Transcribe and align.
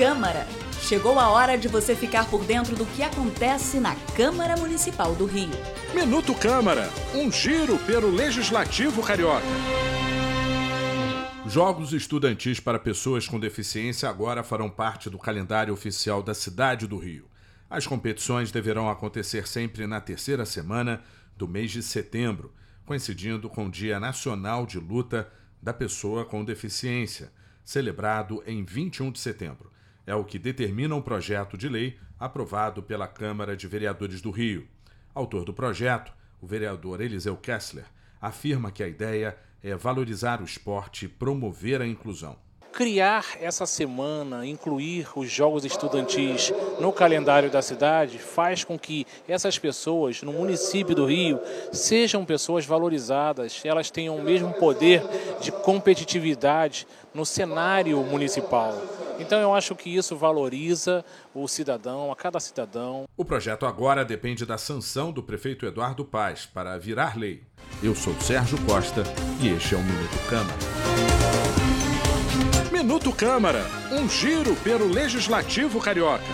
Câmara. 0.00 0.46
Chegou 0.80 1.18
a 1.18 1.28
hora 1.28 1.58
de 1.58 1.68
você 1.68 1.94
ficar 1.94 2.24
por 2.30 2.42
dentro 2.42 2.74
do 2.74 2.86
que 2.86 3.02
acontece 3.02 3.78
na 3.78 3.94
Câmara 4.16 4.56
Municipal 4.56 5.14
do 5.14 5.26
Rio. 5.26 5.50
Minuto 5.94 6.34
Câmara, 6.34 6.88
um 7.14 7.30
giro 7.30 7.76
pelo 7.80 8.08
Legislativo 8.10 9.02
Carioca. 9.02 9.44
Jogos 11.46 11.92
estudantis 11.92 12.58
para 12.58 12.78
pessoas 12.78 13.28
com 13.28 13.38
deficiência 13.38 14.08
agora 14.08 14.42
farão 14.42 14.70
parte 14.70 15.10
do 15.10 15.18
calendário 15.18 15.74
oficial 15.74 16.22
da 16.22 16.32
cidade 16.32 16.86
do 16.86 16.96
Rio. 16.96 17.28
As 17.68 17.86
competições 17.86 18.50
deverão 18.50 18.88
acontecer 18.88 19.46
sempre 19.46 19.86
na 19.86 20.00
terceira 20.00 20.46
semana 20.46 21.02
do 21.36 21.46
mês 21.46 21.70
de 21.70 21.82
setembro, 21.82 22.54
coincidindo 22.86 23.50
com 23.50 23.66
o 23.66 23.70
Dia 23.70 24.00
Nacional 24.00 24.64
de 24.64 24.78
Luta 24.78 25.30
da 25.62 25.74
Pessoa 25.74 26.24
com 26.24 26.42
Deficiência, 26.42 27.30
celebrado 27.62 28.42
em 28.46 28.64
21 28.64 29.12
de 29.12 29.18
setembro. 29.18 29.69
É 30.10 30.14
o 30.16 30.24
que 30.24 30.40
determina 30.40 30.92
um 30.96 31.00
projeto 31.00 31.56
de 31.56 31.68
lei 31.68 31.96
aprovado 32.18 32.82
pela 32.82 33.06
Câmara 33.06 33.56
de 33.56 33.68
Vereadores 33.68 34.20
do 34.20 34.32
Rio. 34.32 34.66
Autor 35.14 35.44
do 35.44 35.54
projeto, 35.54 36.12
o 36.42 36.48
vereador 36.48 37.00
Eliseu 37.00 37.36
Kessler, 37.36 37.84
afirma 38.20 38.72
que 38.72 38.82
a 38.82 38.88
ideia 38.88 39.38
é 39.62 39.72
valorizar 39.76 40.40
o 40.40 40.44
esporte 40.44 41.04
e 41.04 41.08
promover 41.08 41.80
a 41.80 41.86
inclusão. 41.86 42.36
Criar 42.72 43.36
essa 43.40 43.66
semana, 43.66 44.46
incluir 44.46 45.06
os 45.16 45.30
jogos 45.30 45.64
estudantis 45.64 46.52
no 46.80 46.92
calendário 46.92 47.50
da 47.50 47.60
cidade, 47.62 48.18
faz 48.18 48.64
com 48.64 48.78
que 48.78 49.06
essas 49.28 49.58
pessoas 49.58 50.22
no 50.22 50.32
município 50.32 50.94
do 50.94 51.06
Rio 51.06 51.40
sejam 51.72 52.24
pessoas 52.24 52.64
valorizadas, 52.64 53.60
elas 53.64 53.90
tenham 53.90 54.16
o 54.16 54.22
mesmo 54.22 54.52
poder 54.54 55.02
de 55.40 55.50
competitividade 55.50 56.86
no 57.14 57.24
cenário 57.24 58.02
municipal. 58.02 58.74
Então 59.18 59.38
eu 59.38 59.54
acho 59.54 59.74
que 59.74 59.94
isso 59.94 60.16
valoriza 60.16 61.04
o 61.34 61.46
cidadão, 61.46 62.10
a 62.10 62.16
cada 62.16 62.40
cidadão. 62.40 63.04
O 63.16 63.24
projeto 63.24 63.66
agora 63.66 64.04
depende 64.04 64.46
da 64.46 64.56
sanção 64.56 65.12
do 65.12 65.22
prefeito 65.22 65.66
Eduardo 65.66 66.04
Paz 66.04 66.46
para 66.46 66.78
virar 66.78 67.18
lei. 67.18 67.42
Eu 67.82 67.94
sou 67.94 68.18
Sérgio 68.20 68.58
Costa 68.64 69.02
e 69.40 69.48
este 69.48 69.74
é 69.74 69.78
o 69.78 69.82
Minuto 69.82 70.18
Câmara. 70.28 70.58
Minuto 72.72 73.12
Câmara, 73.12 73.62
um 73.92 74.08
giro 74.08 74.56
pelo 74.56 74.88
Legislativo 74.88 75.78
Carioca. 75.80 76.24